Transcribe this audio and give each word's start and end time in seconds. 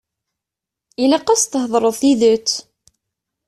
Ilaq 1.03 1.27
ad 1.29 1.37
as-theḍṛeḍ 1.37 1.95
tidet. 2.01 2.49